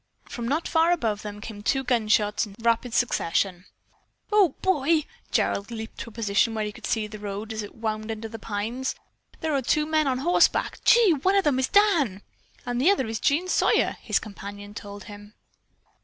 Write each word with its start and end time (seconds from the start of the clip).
From 0.25 0.47
not 0.47 0.67
far 0.67 0.91
above 0.91 1.21
them 1.21 1.41
came 1.41 1.61
two 1.61 1.83
gun 1.83 2.07
shots 2.07 2.47
in 2.47 2.55
rapid 2.57 2.95
succession. 2.95 3.65
"Oh, 4.31 4.55
boy!" 4.63 5.03
Gerald 5.29 5.69
leaped 5.69 5.99
to 5.99 6.09
a 6.09 6.11
position 6.11 6.55
where 6.55 6.65
he 6.65 6.71
could 6.71 6.87
see 6.87 7.05
the 7.05 7.19
road 7.19 7.53
as 7.53 7.61
it 7.61 7.75
wound 7.75 8.09
under 8.09 8.27
the 8.27 8.39
pines. 8.39 8.95
"There 9.41 9.53
are 9.53 9.61
two 9.61 9.81
horsemen. 9.91 10.63
Gee! 10.85 11.13
One 11.13 11.35
of 11.35 11.45
'em 11.45 11.59
is 11.59 11.67
Dan." 11.67 12.23
"And 12.65 12.81
the 12.81 12.89
other 12.89 13.05
is 13.05 13.19
Jean 13.19 13.47
Sawyer!" 13.47 13.95
his 14.01 14.17
companion 14.17 14.73
told 14.73 15.03
him. 15.03 15.35